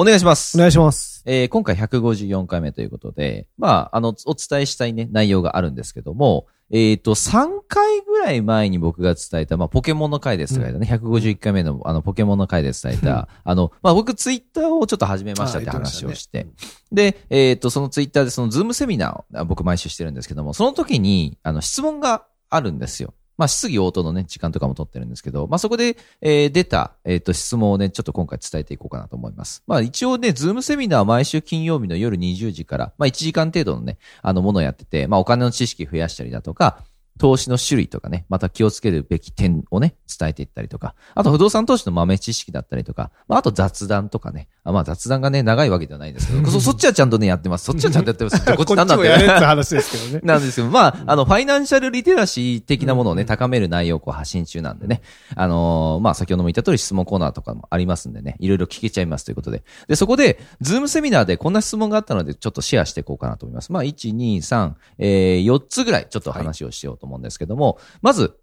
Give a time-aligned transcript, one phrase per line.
[0.00, 0.56] お願いします。
[0.56, 1.22] お願いします。
[1.26, 16.46] えー今回154回目ということで、まあ、あの、お伝えしたいね、内容があるんですけども、えっ、と、3回ぐらい前に僕が伝えた、まあ、ポケモンの回で伝えたね、151回目の、あの、ポケモンの回で伝えた、あの、まあ、僕ツイッターをちょっと始めましたって話をして、
[16.90, 23.12] で、えっ、と、そのツイッターでそのズームセミナーをあ僕毎週してるんですけども、その時に、あの、質問があるんですよ。
[23.40, 29.62] まあ、質疑応答のね、時間とかも取ってるんですけど、まあ、そこで、えー出た、えっ、と、質問をね、ちょっと今回伝えていこうかなと思います。
[29.66, 36.84] まあ、一応ね、ズームセミナーは毎週金曜日の夜20時から、まあ、1時間程度のね、あの、ものをやってて、まあ、お金の知識増やしたりだとか、
[37.20, 47.66] 投資の種類とかね、また気をつけるべき点をね、伝えていったりとか、あと不動産投資の豆知識だったりとか、まあ、あと雑談とかね、あまあ雑談がね、長いわけではないですけど、そそっちはちゃんとね、やってます。
[47.66, 48.40] そっちはちゃんとやってます。
[48.56, 50.20] こっちなんだってこって話ですけどね。
[50.24, 55.02] なんですけど、まあ、あの、ファイナンシャルリテラシー的なものをね、高める内容をこう発信中なんでね。
[55.34, 59.62] あのーまあ、先ほども言った通り質問コーナーとかもありますんでね、いろいろ聞けちゃいますということで。
[59.88, 63.72] で、そこで、ズームセミナーでこんな質問があったので、ちょっとシェアしていこうかなと思います。
[63.72, 68.38] まあ、1、2、3、えー、4つぐらいちょっと話をしようと思思うんですけども、まず、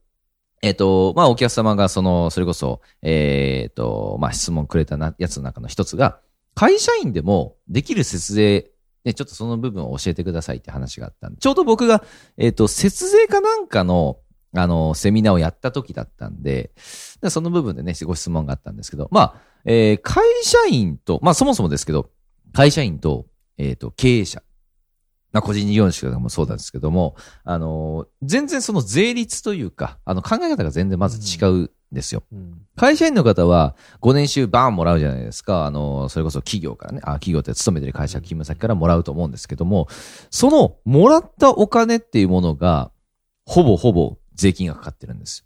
[0.61, 6.19] えっ、と、まあ、お客様がその、それこそ、えっ、と、まあ、質問くれたなやつの中の一つが、
[6.55, 8.71] 会社員でもできる節税、
[9.05, 12.03] ね、ちょっとその部分を教えてくださいって話があったんで、ちょうど僕が、
[12.37, 14.17] えっ、と、節税かなんかの、
[14.55, 16.71] あの、セミナーをやった時だったんで、
[17.29, 22.09] その部分でね、ご質問があったんですけど、まあ、えー会社員と、まあそもそもですけど、
[22.53, 24.41] 会社員と、えっ、と、経営者。
[25.38, 32.23] まあ個人事業主とかもそうなんですけども、あのー全然その税率というか、あの考え方が全然まず違うんですよ。
[32.31, 35.65] うん会社員の方は、5年収バーンもらうじゃないですか。
[35.65, 39.87] あの、それこそ企業からね、あ、企業って勤めてる会社、勤務先からもらうと思うんですけども、
[40.30, 42.92] その、もらったお金っていうものが、
[43.45, 45.45] ほぼほぼ税金がかかってるんです。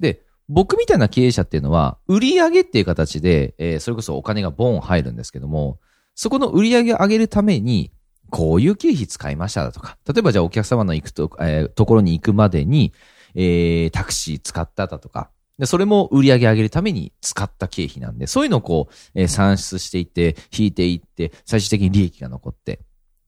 [0.00, 5.78] で、僕みたいな経営者っていうのは、売り上げっていう形で、えーそれこそお金がボン入るんですけども、
[6.14, 7.92] そこの売り上げを上げるために、
[8.30, 12.92] こういう経費使いましただとか、例えばじゃあお客様の行くと、えーところに行くまでに、
[13.34, 22.80] えータクシー使っただとか、で、それも売り上げ上げるために使った経費なんで、そういうのをこう、えー算出していって、引いていって、最終的に利益が残って、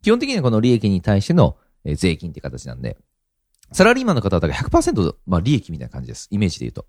[0.02, 2.96] 基本的にはこの利益に対しての、えー税金って形なんで、
[3.72, 6.28] サラリーマンの方々が100%、まあ利益みたいな感じです。
[6.30, 6.86] イメージで言うと。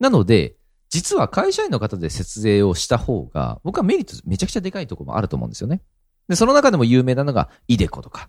[0.00, 0.56] なので、
[0.90, 5.82] 実は会社員の方で節税をした方が、僕はメリットめちゃくちゃでかいところもあると思うんですよね。
[6.28, 8.28] で、その中でも有名なのが、イデコとか、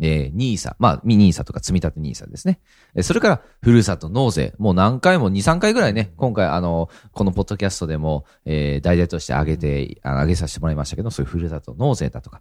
[0.00, 2.60] えー、ニーサ、まあ、ミニーサとか積み立てニーサですね。
[2.94, 4.54] えそれから、ふるさと納税。
[4.58, 12.40] もう何回も、2、3回ぐらいね、今回、あの、このポッドキャストでも、えー、大々として上げて、あ上げさせてもらいましたけど、そういうふるさと納税だとか、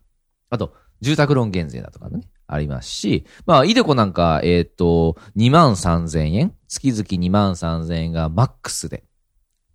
[0.49, 9.03] あと、住宅ローン減税だとかね、ありますし、まあ、イデコなんか、えっ、と、2万3000円、月々2万3000円がマックスで、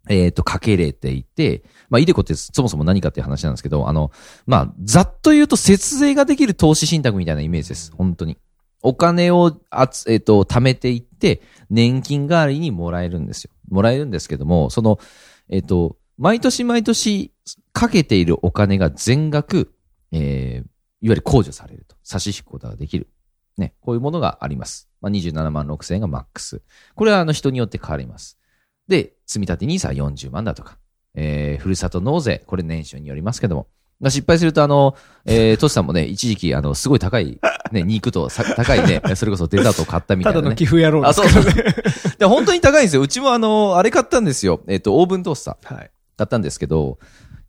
[0.08, 4.10] えっ、と、かけれていて、まあ、イデコってそもそも何かっていう話なんですけど、あの、
[4.46, 7.92] まあ、ざっと言うと節税ができる投資信託みたいなイメージです。
[7.96, 8.36] 本当に。
[8.82, 13.50] お金をあつ、えっ、と、貯めていって、年金代わりにもらえるんですよ。
[13.70, 14.98] もらえるんですけども、その、
[15.48, 17.32] えっ、と、毎年毎年
[17.72, 19.74] かけているお金が全額、
[20.12, 20.66] えー、
[21.04, 21.96] いわゆる控除されると。
[22.02, 23.08] 差し引くことができる。
[23.56, 23.74] ね。
[23.80, 24.88] こういうものがあります。
[25.00, 26.62] まあ、27万6千円がマックス。
[26.94, 28.38] これはあの人によって変わります。
[28.88, 30.78] で、積み立て NISA は40万だとか、
[31.14, 33.66] えー、ふるさと納税、これ年収によりますけども、
[34.00, 37.38] まあ失敗するとあの、えー、トシさんもね、一時期あの、すごい高い、
[37.72, 40.42] ね、 肉とさ高いね、それこそデザートを買ったみたいな、ね。
[40.42, 41.44] ただの寄付野郎であ、すそうそう。
[42.18, 43.02] で、本当に高いんですよ。
[43.02, 44.60] うちもあの、あれ買ったんですよ。
[44.66, 45.90] えっ、と、オーブントースターはい。
[46.16, 46.98] 買ったんですけど、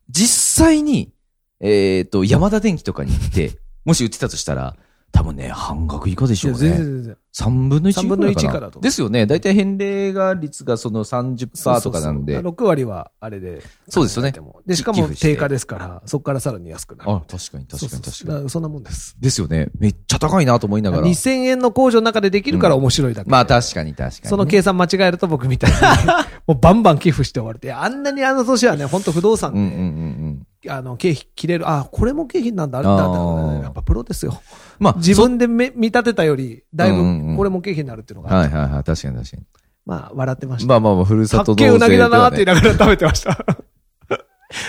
[0.10, 1.12] 実際に、
[1.60, 4.76] えっ、と、山田電機とかに行って、もし売ってたとしたら、
[5.12, 6.58] 多分ね、半額以下でしょうね。
[6.58, 7.18] 全然全然。
[7.36, 9.26] 3分の1三分の一以下だとですよね。
[9.26, 12.36] だいたい返礼が率がその30%とかなんで。
[12.36, 13.62] そうそうそう6割はあれで。
[13.90, 14.34] そうですよね。
[14.66, 17.12] で、しかも定価ですから、そこからさらに安くなる。
[17.12, 18.50] あ、確かに確かに確かに。
[18.50, 19.18] そんなもんです。
[19.20, 19.68] ですよね。
[19.78, 21.04] めっちゃ高いなと思いながら。
[21.04, 23.32] 2000円の控除の中でできるから面白いだけで。
[23.32, 24.30] まあ確かに確かにね。
[24.30, 25.78] その計算間違えると僕みたいに、
[26.48, 27.74] もうバンバン寄付して終わるって。
[27.74, 29.82] あんなにあの年はね、本当不動産で、うんうんうんう
[30.25, 30.25] ん。
[30.70, 31.70] あの、経費切れる。
[31.70, 34.42] あ、これも経費なんだ、あれだ、あーやっぱプロですよ。
[34.80, 38.84] まあ、自分でめ見立てたより、だいぶ、これも経費になるっていうのそが、はいはいはい。
[38.84, 39.44] 確かに確かに。
[39.86, 40.68] まあ、笑ってました。
[40.68, 43.38] まあまあまあ、ふるさとかっけえうなぎだなーって言いなながら食べてました。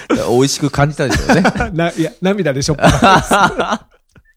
[0.31, 1.43] 美味しく感じたでしょうね。
[1.73, 2.89] な、いや、涙でしょっぱな。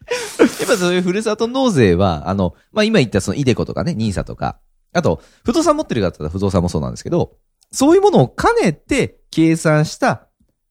[0.10, 4.60] やっぱ今そういうふるさと納税は、あの、まあ、今言ったそのイデコとかね、ニーサとか、
[4.94, 7.34] あと、不動産持ってる方は不動産もそうなんですけど、
[7.72, 10.28] そういうものを兼ねて計算した、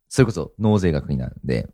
[0.09, 1.69] それこそ納税額になるんで、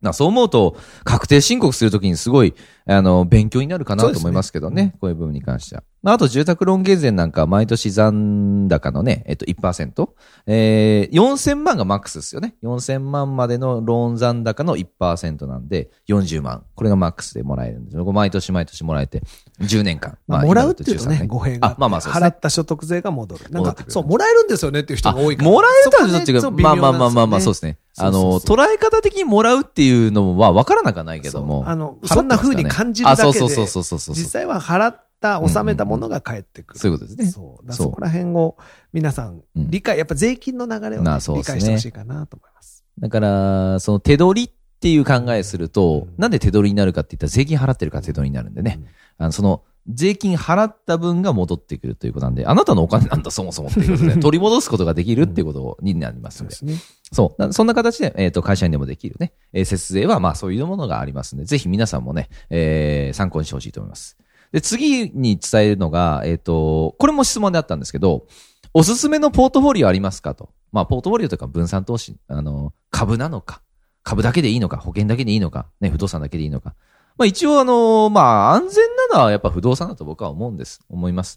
[0.00, 2.54] まあそう思うと、確定申告するときにすごい、
[2.86, 5.84] あの、勉強になるかなと思いますけどね、こういう部分に関しては。
[6.06, 10.08] まあ、あと住宅ローン減税なんかは毎年残高のね、えっと1%。
[10.46, 12.54] えー、4000万がマックスですよね。
[12.62, 16.64] 4000万までのローン残高の1%なんで、40万。
[16.76, 18.04] これがマックスでもらえるんですよ。
[18.04, 19.20] 毎年毎年もらえて、
[19.60, 20.16] 10年間。
[20.28, 21.70] まあ、もらうっていうとね、今だ13語弊が。
[21.70, 22.38] あ、まあまあそうですね払っ。
[22.38, 23.50] た所得税が戻る。
[23.50, 25.50] なんかそう、もらえるんですよねっていう人が多いから。
[25.50, 26.62] もらえるとはちょっと違う。
[26.62, 27.78] まあまあまあまあまあ、そうですね。
[27.98, 31.64] あの、捉え方的にもらうっていうのは分からなくはないけども。
[31.66, 34.14] あのそんな風に感じるだけであ、そうそうそうそうそうそう。
[34.14, 36.80] 実際は払った、納めたものが返ってくる。
[36.80, 37.30] そういうことですね。
[37.30, 37.72] そう。
[37.72, 38.56] そこら辺を
[38.92, 42.84] 皆さんうん理解、やっぱ税金の流れをね、理解してほしいかなと思います。
[42.98, 48.80] だから、その手取りっていう考えすると、うんなんで手取りになるかって言ったら税金払ってるから手取りになるんでね。
[49.18, 56.56] あの、その、税金払った分が戻ってくるということなんで、あなたのお金なんだそもそもっていうことで、 取り戻すことができるっていうことになりますので。
[56.56, 56.70] そう。
[57.12, 57.42] そう。
[57.42, 64.16] なそんな形で、えっ、と、会社員でもできるね、えー節税は、まあ、そういうものがありますので、ぜひ皆さんもね、えー参考にしてほしいと思います。
[64.56, 68.26] で、次に伝えるのが、えっ、と、これも質問であったんですけど、
[68.72, 70.48] おすすめのポートフォリオありますかと。
[70.72, 73.60] まあ、ポートフォリオとか分散投資、あの、株なのか、
[74.02, 76.74] 株だけでいいのか、保険だけでいいのか、ね、不動産だけでいいのか。
[77.18, 80.80] まあ、一応、あの、まあ、安全なのはやっぱ不動産だと僕は思うんです。
[80.88, 81.36] 思います。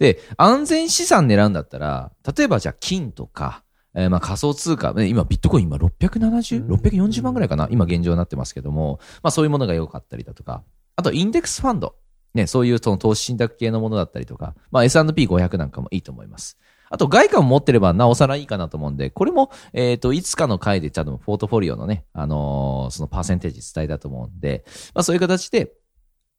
[0.00, 3.62] で、安全資産狙うんだったら、例えばじゃあ金とか、
[3.94, 7.68] えーまあ仮想通貨、ね今ビットコイン今670、うん640万ぐらいかな？
[7.70, 10.64] 今現状になってますけども、まあそういうものが良かったりだとか、
[10.96, 11.94] あとインデックスファンド。
[12.34, 16.58] ね、そういうその投資信託系のものだったりとか、まあ S&P500 なんかもいいと思います。
[16.90, 24.64] あと外貨を持ってればなおさらいいかなと思うんで、これも、えっ、と、いつかの回でちゃんとポートフォリオのね、あのそのパーセンテージ伝えたと思うんで、
[24.94, 25.72] まあそういう形で、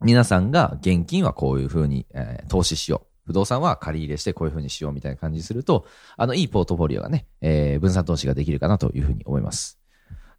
[0.01, 3.09] 皆さんが現金はこういうふうに、えー投資しよう。
[3.25, 5.85] 不動産は借り入れしてこういうふうにしようみたいな感じにすると、
[6.17, 9.79] あの、いいポートフォリオがね、えー分散投資ができるかなというふうに思います。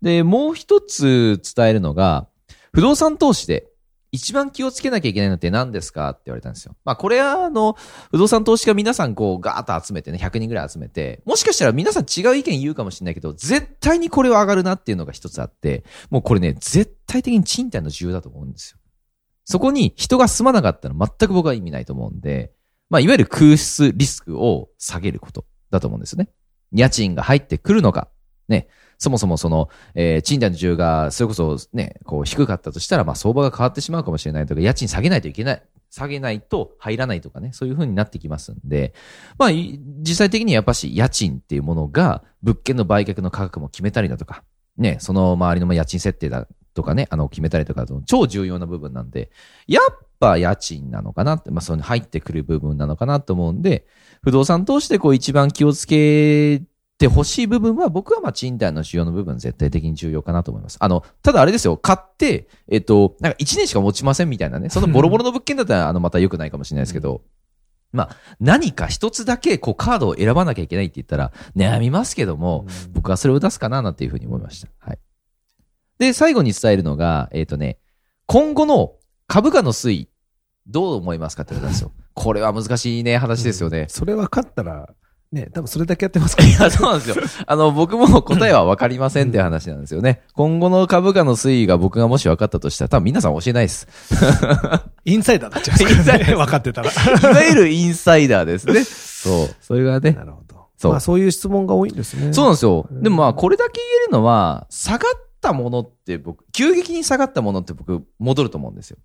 [0.03, 2.27] で、もう一つ伝えるのが、
[2.73, 3.70] 不動産投資で
[4.13, 6.75] 一番気をつけなきゃいけないのって何ですかって言われたんですよ。
[6.85, 7.77] まあこれはあの、
[8.11, 18.79] 不動産投資家皆さんこうガーッと集めてね、100人ぐらい集めて、もしかしたら皆さん違う意見言うかもしれないけど、絶対にこれは上がるなっていうのが一つあって、もうこれね、絶対的に賃貸の需要だと思うんですよ。
[19.45, 22.53] そこに人が住まなかったら全く僕は意味ないと思うんで、
[22.89, 26.29] まあいわゆる空室リスクを下げることだと思うんですよね。
[26.73, 28.09] 家賃が入ってくるのか、
[28.49, 28.69] ね、
[29.01, 35.63] そもそもその、えー賃貸の需要がそれこそね、こう低かったとしたら、まあ相場が変わってしまうかもしれないとか、家賃下げないといけない。
[35.91, 38.95] 下げないと入らないとかね、そういう風になってきますんで、
[39.39, 44.45] まあ、実際的にやっぱし家賃っていうものが物件の売却の価格も決めたりだとか、
[44.77, 49.31] ね、その周りの家賃設定だとかね、あの、決めたりとか超重要な部分なんで、
[49.67, 53.87] やっぱ家賃なのかなって、まあ、その入ってくる部分なのかなと思うんで、
[54.23, 56.63] 不動産投資でこう一番気をつけ
[57.01, 60.77] てほしい部分は、僕はまあ賃貸の需要の部分絶対的に重要かなと思います。
[60.81, 67.23] あの、ただあれですよ、買って、えっと、なんか1年しか持ちませんみたいなね、そのボロボロの物件だったら、あの、また良くないかもしれないですけど、
[67.93, 74.69] まあ、何か一つだけこうカードを選ばなきゃいけないって言ったら、悩みますけども、僕はそれを出すかななんていうふうに思いました。
[74.79, 74.99] はい。
[75.99, 77.79] で、最後に伝えるのが、えっ、とね、
[78.27, 78.93] 今後の
[79.27, 80.09] 株価の推移、
[80.67, 81.93] どう思いますかってことですよ。
[82.15, 83.87] これは難しいね、話ですよね。
[83.89, 84.91] それ分かったら、
[85.33, 87.45] ね、多分それだけやってますからいや、そうなんですよ。
[87.47, 90.23] あの、僕も答えは分かりませんっていう話なんですよね。
[90.35, 93.87] 今後の株価の推移が僕がもし分かったとしたら、多分皆さん教えないです。
[95.05, 96.35] インサイダーになっちゃいますからね。
[96.35, 96.91] 分かってたら。
[96.91, 98.83] いわゆるインサイダーですね。
[98.83, 99.57] そう。
[99.61, 100.13] それがね。
[100.13, 100.67] なるほど。
[100.77, 102.33] そうまあそういう質問が多いんですね。
[102.33, 102.89] そうなんですよ。
[102.91, 105.01] うんでもまあ、これだけ言えるのは、下がっ
[105.41, 108.97] たものって僕、急激に下がったものって僕、戻ると思うんですよ。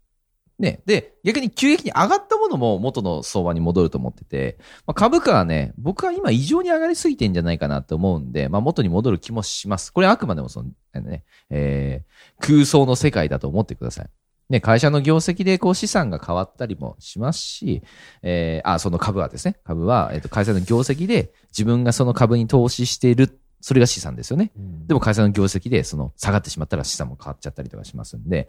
[0.59, 0.81] ね。
[0.85, 9.91] で、逆に急激に上がったものも元の相場に戻ると思ってて、まあ、株価はね、僕は今異常に上がりすぎてんじゃないかなと思うんで、まあ元に戻る気もします。
[9.91, 14.09] これあくまでもその、あのね、えー、空想の世界だと思ってください。
[14.50, 17.81] ね、会社の業績でこう資産が変わったりもしますし、
[18.21, 24.51] えー、あ、その株はですね、株は、えっ、と、会社の業績で自分がその株に投資している、それが資産ですよね。
[24.55, 24.86] うん。
[24.86, 28.48] でも会社の業績でその下がってしまったら資産も変わっちゃったりとかしますんで、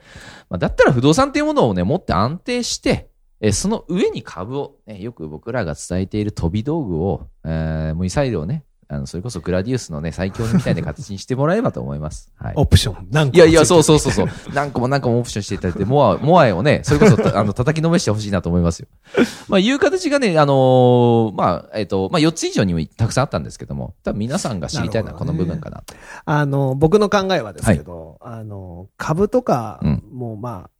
[0.51, 3.09] まあ、だったら不動産っていうものをね、持って安定して、
[3.41, 12.33] えーその上に株を、ね、よく僕らが伝えている飛び道具を、えー、ミサイルをね、あの、それこそグラディウスのね、最強みたいな形にしてもらえばと思います。
[12.37, 12.55] はい。
[12.57, 13.09] オプション。
[13.11, 13.83] 何個いやいや、そうう。
[13.83, 14.29] そうそうそう。
[14.55, 18.89] 何個も何個もオプションしていただいて、モア、モアイをね、それこそた、あの、叩きのめしてほしいなと思いますよ。
[19.49, 25.95] まあ、いう形がね、あのーまあ、えっ、と、まあ、4つ以上にもたくさんあったんですけども、多分皆さんが知りたいのはこの部分かなと。
[26.25, 30.71] あの、僕の考えはですけど、あの、株とかうんもまあ、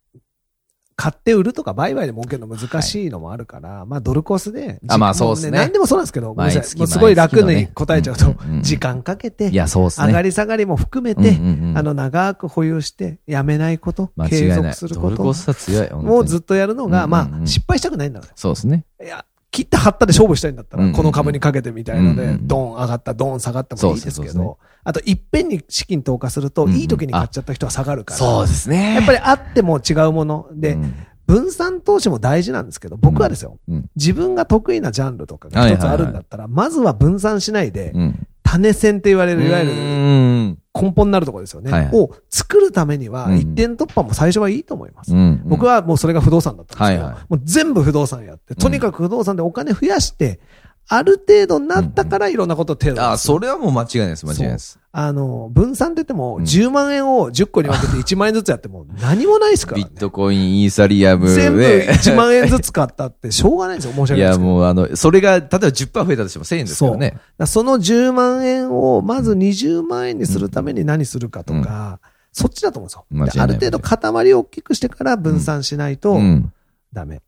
[0.97, 4.81] 買って売るとか売買で儲けるの難しいのもあるから、まあドルコスで。
[4.89, 6.63] あまあそうっすねも何でもそうなんですけど、ごめんなさい。
[6.63, 10.07] 毎月もうすごい楽に答えちゃうと時間かけてい、や、そうっすね。
[10.07, 11.37] 上がり下がりも含めて、
[11.75, 14.51] あの、長く保有して、やめないこと、継。
[14.55, 15.91] 続することドルコスは強い。
[15.93, 18.87] もうずっとやるのが、まあ、失敗したくないんだかそうですね。
[18.99, 19.07] ら。
[19.07, 19.25] いや、
[19.57, 28.19] 切って貼ったで勝負したいんだったら、この株にかけてみたいので、ドン上がった、ドン下がったもいいですけど、あと、いっぺんに資金投下すると、いい時に買っちゃった人は下がるから。
[28.19, 28.97] そうですね。
[28.97, 30.95] やっぱりあっても違うもので、うん。
[31.27, 33.91] 分散投資も大事なんですけど、僕はですよ、うん。
[33.97, 38.27] 自分が得意なジャンルとかが一つあるんだったら、まずは分散しないで、うん。
[38.43, 41.71] 種線って言われる、いわゆるうん根本になるところですよね。
[41.71, 45.15] はいはいを作るためには、うん一点突破も最初はいいと思います。
[45.15, 45.43] うん。
[45.45, 50.41] 僕はもうそれが不動産だったんですけど、はいはいもう全部不動産やって、とにかく不動産でお金増やして、
[50.89, 53.05] ある程度になったからいろんなことを手を出す。
[53.05, 54.79] あ、それはもう間違いないです、間違いないです。
[54.93, 60.01] あの、分散って言っても、うん10万円を10個に分けて1万円ずつやっても 何もないですからねビッ。
[60.01, 61.93] トコイン、イーサリアム全部で。
[61.93, 63.93] 1万円ずつ買ったってしょうがないんですよ。
[63.95, 64.53] 申し訳いや、ないですけど。
[64.53, 67.11] もうあの、それが、例えば10%増えたとしても1000円ですからね。
[67.11, 71.99] だからその10万円をまず20万円にするために何するかとか、
[72.33, 73.43] そっちだと思うんですよ。
[73.43, 76.53] ある程度塊を大きくしてから分散しないとうん。
[76.93, 77.17] ダメ。
[77.17, 77.27] だから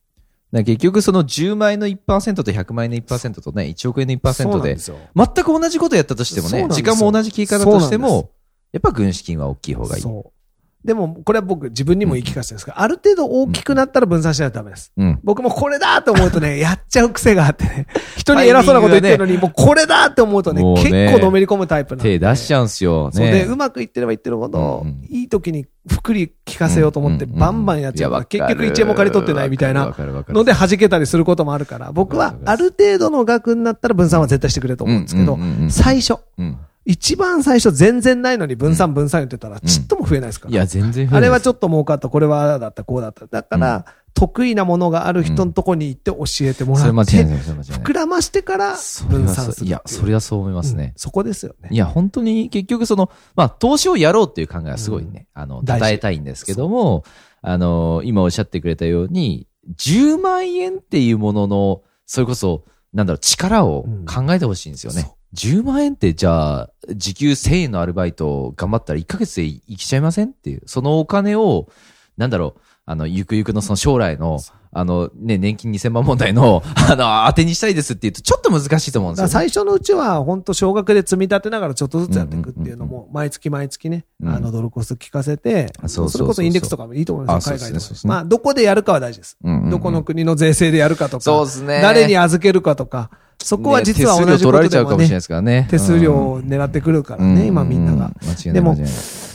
[0.53, 4.77] 結局その10万円の1%と100万円の1%とね、1億円のそう1%で。
[4.77, 8.31] 全く同じことやったとしてもね時間も同じ切り方としても、
[8.73, 10.03] やっぱ軍資金は大きい方がいい。
[10.03, 10.38] そう。
[10.85, 14.93] でも、これは僕自分にも言い聞かせてるんですが、ある程度大きくなったら分散しないとダメです。
[14.97, 15.21] うん。
[15.25, 22.19] 僕もこれだと思うとね、 やっちゃう癖があってね、 人に偉そうなこと言ってるのに、もうこれだって思うとね、結構のめり込むタイプなんで。
[22.19, 23.11] 手出しちゃうんすよ。
[23.13, 23.43] そうで、ね。
[23.43, 36.59] うまくいってればいってるほど、いい時にふくり聞かせようと思って、バンバンやっちゃう結局1円も借り取ってないみたいわなので弾けたりすることもあるから、僕はある程度の額になったら分散は絶対してくれると思うんですけど最初、うん。
[36.89, 40.53] 一番最初全然ないのに分散分散言ってたら、ちっとも増えないですから。
[40.53, 43.27] いや、全然増えないあれはちょっと儲かった、これはああだった、こうだった。
[43.27, 47.81] だから、得意なものがある人のとこに行って教えてもそれ間らって、違いない、それ間違いない。
[47.81, 48.71] 膨らましてから
[49.11, 49.69] 分散するいう。
[49.69, 50.95] いや、それはそう思いますうんね。
[50.97, 51.69] そこですよね。
[51.71, 57.05] いや、本当に結局その、まあ、投資をやろうっていう考えはすごいね、あの、大事伝えたいんですけども、
[57.43, 62.65] あの、今おっしゃってくれたように、10万円っていうものの、それこそ、
[62.95, 65.13] なんだろう、力を考えてほしいんですよね。
[65.35, 70.63] そう10万円ってじゃあ、時給1000円のアルバイトを頑張ったら1ヶ月で生きちゃいませんっていう。
[70.67, 71.69] そのお金を、
[72.17, 74.41] なんだろう、あの、ゆくゆくのその将来の、
[74.73, 79.31] あの、ね、年金2000万問題の、 あの、当てにしたいですって言うと、ちょっと難しいと思うんですよ、ね。
[79.31, 87.73] 最初のうちは、本当少額で積み立てながらちょっとずつやっていくっていうのも、毎月毎月ね、うんあの、ドルコスト聞かせて、それこそインデックスとかもいいと思いますよ、海外。
[87.75, 89.37] ですねまあ、どこでやるかは大事です。
[89.45, 91.81] うんうんうんどこの国の税制でやるかとか、そうですね。
[91.83, 93.11] 誰に預けるかとか、
[93.43, 95.69] そこは実は同じことでもれちゃうかもしれないでね、すからね。
[95.71, 98.13] 手数料を狙ってくるからうんね、今みんなが。。
[98.23, 98.55] 間違いない。
[98.55, 98.77] でも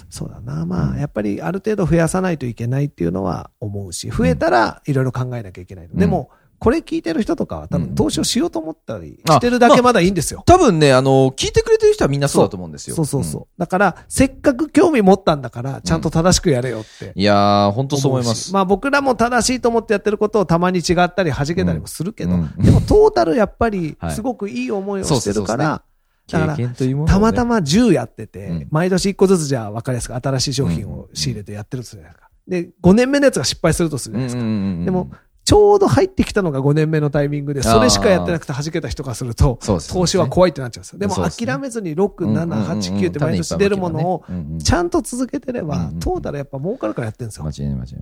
[0.10, 0.66] そうだな。
[0.68, 5.90] まあ、やっぱりある程度増やさないといけないっていうのは思うし、増えたらいろいろ考えなきゃいけない。
[5.92, 6.30] でも、
[6.64, 10.44] これ聞いてる人とかは多分投資をしようと思ったりしてるだけまだいいんですよ。
[10.46, 12.96] 多分ね、あの、聞いてくれてる人はみんなそうだと思うんですよ。
[12.96, 13.60] そうそうそう。
[13.60, 17.08] だから、せっかく興味持ったんだから、ちゃんと正しくやれよって。
[17.08, 17.22] うん。
[17.22, 18.54] いやー、本当そう思います。
[18.54, 25.84] まあ僕らも正しいと思ってやってることをたまに違ったり弾けたりもするけど、うんうんでもトータルやっぱりはいすごくいい思いをしてるから、
[26.28, 26.74] 経だからね
[27.06, 32.30] たまたま10やってて、うん毎年1個ずつじゃあ分かりやすく新しい商品を仕入れてやってるとするじゃないですか。
[32.48, 34.42] で、5年目のやつが失敗するとするじゃないですか。
[34.42, 35.12] うんうんうんうんでも、
[35.46, 41.00] ちょうど入ってきたのが5年目のタイミングで、それしかやってなくて弾けた人がすると、投資は怖いってなっちゃうんですよ。
[41.00, 44.24] でも諦めずに6、7、8、9って毎年出るものを、
[44.64, 47.44] ちんゃんと続けてればトータルやっぱ儲かるからやってるんですよ。
[47.46, 47.52] 間。
[47.52, 47.94] 違いない間違い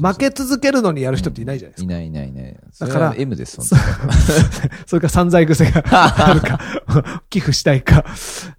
[0.00, 1.92] ない負け続けるのにやる人っていないじゃないですか。
[1.92, 2.56] いないいないいない。
[2.80, 4.12] だから M です、本当に。
[4.86, 6.60] そ れから散財癖があるか、
[7.30, 8.04] 寄付したいか。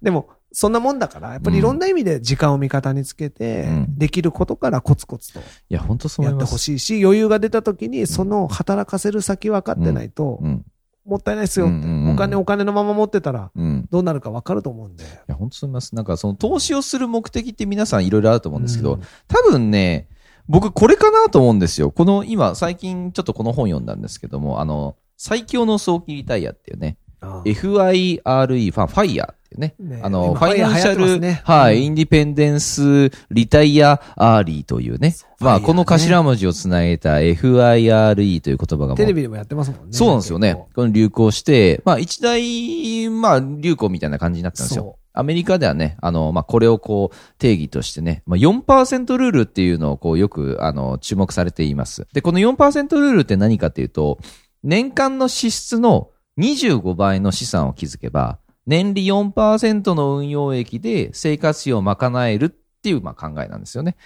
[0.00, 6.44] でも、そんなもんだから、やっぱりいろんな意味で時間を味方につけて、うんできることからコツコツといや、本当そうやって。
[6.44, 10.64] ほしいし、余裕が出た時に、その働かせる先分かってないと、うん。
[11.04, 13.88] もったいないですよって、お金お金のまま持ってたら、うん。
[13.90, 15.04] どうなるか分かると思うんで。
[15.04, 15.94] いや、本当そう思います。
[15.94, 20.08] なんか、その投資をする目的って皆さんいろいろあると思うんですけど、うん多分ね、
[20.48, 21.90] 僕これかなと思うんですよ。
[21.90, 29.74] この、今、最近ちょっとこの本読んだんですけども、あの、最強の早期リタイアっていうね、FIRE、ファン、 FIRE っていうね。
[29.78, 35.14] ねあの、今 financial、すねはい、うん independence、retire、early というね。
[35.40, 39.92] まあ、この頭文字をつなげた FIRE という言葉がテレビでもやってますもんね。
[39.92, 40.66] そうなんですよね。
[40.74, 44.98] この流行して、まあ一大、まあ流行みたいな感じになったんですよそ。
[45.14, 52.06] アメリカではね、あの、まあこれをこう定義としてね、まあ4%ルールっていうのをこうよくあの注目されています。
[52.12, 54.18] で、この4%ルールって何かっていうと、
[54.62, 62.50] 年間の支出の25倍の資産を築けば、年利4%の運用益で生活費を賄えるっ
[62.82, 63.96] ていう、まあ、考えなんですよね。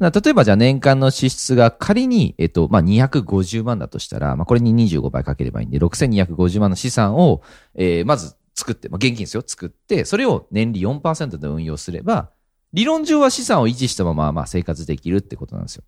[0.00, 7.42] 例えばじゃあ年間の支出が仮に、えっと、まあ、250万だとしたら、まあ、これに25倍かければいいんで、6250万の資産を、
[7.74, 12.30] えー、まず作って、まあ、現金ですよ、作って、それを年利4%で運用すれば、
[12.72, 15.84] 理論上は資産を維持したまま、まあ、生活できるってことなんですよ。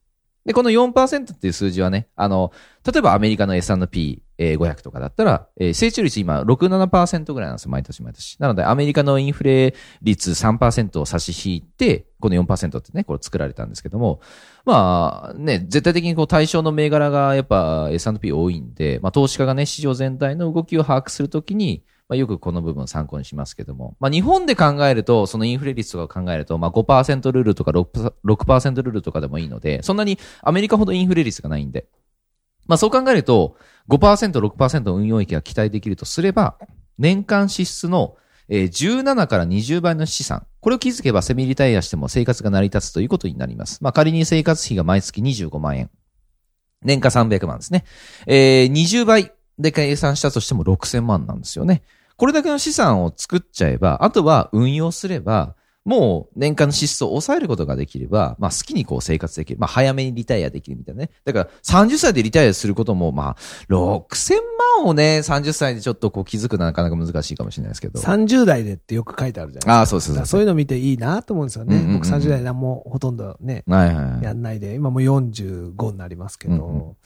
[0.47, 2.53] で、この4%っていう数字はね、あの、
[2.87, 8.39] 例えばアメリカの S&P500 とかだったら、えー、成長率今6、7%ぐらいなんですよ、毎年毎年。
[8.39, 14.21] なので、アメリカのインフレ率3%を差し引いて、この4%ってね、これ作られたんですけども、
[14.65, 31.87] まあ、ね、絶対的にこう対象の銘柄がやっぱ S&P 多いんで、まあ投資家がね、市場全体の動きを把握するときに、まあ、よくこの部分参考にしますけども、まあ、日本で考えると、そのインフレ率とかを考えると、まあ5%ルールとか 6%, 6ルールとかでもいいので、そんなにアメリカほどインフレ率がないんで、
[32.67, 33.57] まあそう考えると
[33.89, 36.57] 5%、6%の運用益が期待できるとすれば、
[36.99, 38.17] 年間支出の
[38.49, 40.47] 17から20倍の資産。
[40.61, 43.83] これを築けばセミリタイアしても生活が成り立つということになります。
[43.83, 45.91] まあ仮に生活費が毎月25万円。
[46.83, 47.85] 年間300万ですね。
[48.27, 51.83] えー、20倍で計算したとしても6000万なんですよね。
[52.17, 55.55] これだけの資産を作っちゃえば、あとは運用すれば、
[55.87, 59.61] もう年間の支出を抑えることができれば、まあ好きにこう生活できる。
[59.61, 61.11] まあ早めにリタイアできるみたいなね。
[61.25, 63.37] だから30歳でリタイアすることも、まあ
[63.71, 64.35] 6000
[64.81, 68.01] 万をね、30歳でちょっとこう気づくのはなかなか難しいかもしれないですけど。
[68.01, 69.79] 30代でってよく書いてあるじゃないですか。
[69.79, 71.77] ああ、そうですそういうの見ていいなと思うんですよね。
[71.77, 76.97] うんうんうん、僕30代何もほとんどね、はいはいはい、やんないで、今もう45になりますけど、うんうん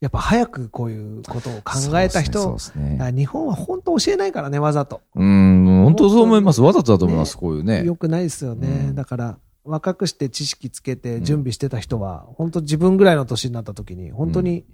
[0.00, 5.00] やっぱ早くこういうことを考えた人、ねね、日本は本当教えないからね、わざと。
[5.16, 6.62] うん、本当そう思います。
[6.62, 7.84] わざとだと思います、ね、こういうね。
[7.84, 8.68] よくないですよね。
[8.68, 14.64] うん、だから、若くして知識つけて準備してた人は、うん、本当自分ぐらいの年になった時に、本当に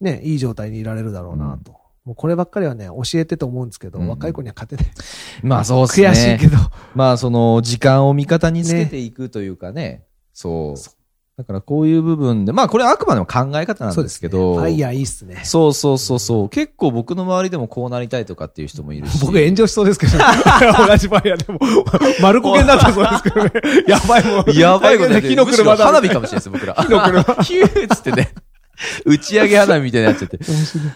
[0.00, 1.76] ね、いい状態にいられるだろうなと。
[2.04, 4.92] もうこればっかりはね、教えてと思うんですけど、うん、若い子には勝てない。
[5.44, 6.08] まあそうですね。
[6.10, 6.58] 悔しいけど。
[6.96, 10.02] まあその、時間を味方につけていくというかね。
[10.32, 11.01] そう。
[11.42, 14.52] だからこういう部分で、まあこれあくまでも考え方なんですけど。
[14.52, 15.40] ね、ファイヤーいいっすね。
[15.42, 16.48] そうそうそうそう。
[16.48, 19.20] 結構僕の周りでもこうなりたいとかっていう人もいるし。
[19.20, 20.24] 僕炎上しそうですけど、ね、
[20.86, 21.58] 同じファイヤーでも。
[22.22, 23.52] 丸焦げになってそうですけどね。
[23.88, 24.56] やばいもん。
[24.56, 25.84] やばいこと火の車だ。
[25.84, 26.74] 花火かもしれないです、僕ら。
[26.74, 27.42] 火の車。
[27.42, 28.32] ヒューっつってね。
[29.04, 30.38] 打ち上げ花火みたいになっちゃって。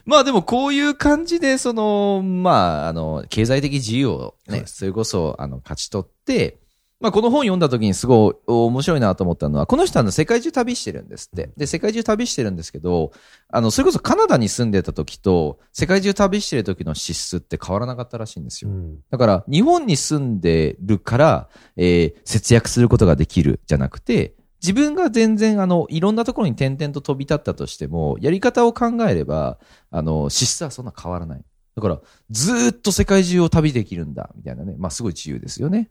[0.04, 6.58] まあでもこういう感じで、その、まあ、あの、経済的自由をね、それこそ、あの、勝ち取って、
[6.98, 11.50] まあ、この本読んだ時にすごい面白いなと思ったのは、この人はの世界中旅してるんですって。
[11.56, 13.12] で、世界中旅してるんですけど、
[13.48, 18.70] あの、それこそカナダに住んでた時と、世界中旅してる時の支出って変わらなかったらしいんですよ。
[18.70, 29.58] うん、だから、日本に住んでるから、えー、節約することができるじゃなくて、自分が全然、あの、いろんなところに点々と飛び立ったとしても、やり方を考えれば、
[29.90, 31.44] あの、支出はそんな変わらない。
[31.76, 34.76] だから、ずっと世界中を旅できるんだ、みたいなね。
[34.78, 35.90] まあ、すごい自由ですよね。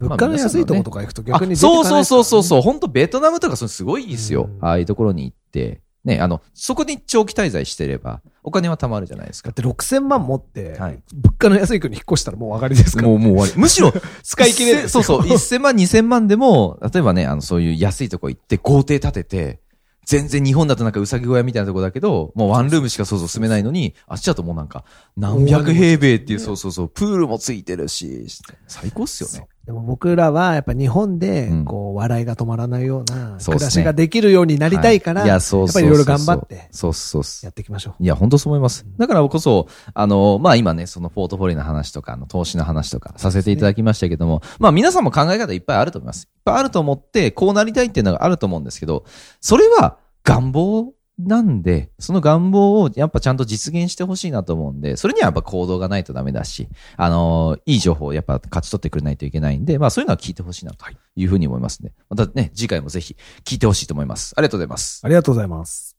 [0.00, 2.62] 物価の安いとことか行くと逆に、ね、そうそうそうそうそう。
[2.62, 4.48] 本当ベトナムとかすごいですよ。
[4.60, 5.82] ああいうところに行って。
[6.02, 9.50] ね、あの、そこに長期滞在してれば、お金は貯まるじゃないですか。
[9.50, 13.08] だって6000万持って、はい、物価の安い国に引っ越したらもう上がりですから。
[13.08, 13.60] もう、もう終わり。
[13.60, 13.92] むしろ、
[14.24, 19.60] 使い切れそうそう、1000万、2000万でも、例えばね、あの、そういう安いとこ行って豪邸建てて、
[20.06, 24.84] 全然日本だとなんかうさぎ小屋みたいなとこだけど、もうワンルームしかそうそう住めないのに、あっちだともうなんか、
[25.16, 28.26] 何百平米っていう、そうそうそう、プールもついてるし、
[28.66, 29.46] 最高っすよね。
[29.70, 38.02] でも僕らはやっぱ日本で、こう、笑いが止まらないような、暮らしができるようになりたいから、やっぱりいろいろ頑張って、そうそうやっていきましょう。
[38.02, 38.84] いや、本当そう思います。
[38.98, 46.24] だからこそ、あの、まあ今ね、そのポートフォリオの話とか、の投資の話とかさせていただきましたけども、まあ皆さんも考え方いっぱいあると思います。
[46.24, 49.04] いっぱいあると思って、こうなりたいっていうのがあると思うんですけど、
[49.40, 50.92] それは願望
[51.26, 60.84] なんで、その願望をやっぱちゃんと実現してほしいなと思うんで、それにはやっぱ行動がないとダメだし、あのー、いい情報をやっぱ勝ち取ってくれないといけないんで、まあそういうのは聞いてほしいなと
[61.16, 61.92] いうふうに思いますね。
[62.08, 64.34] またね、次回もぜひ聞いてほしいと思います。
[64.36, 65.00] ありがとうございます。
[65.04, 65.96] ありがとうございます。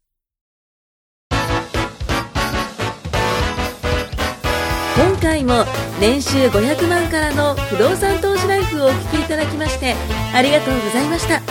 [4.98, 5.66] 今回も
[6.00, 9.96] 年収500万からの不動産投資ライフをお聞きいただきまして
[10.34, 11.42] ありがとうございました。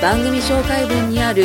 [0.00, 1.44] 番組紹介文にある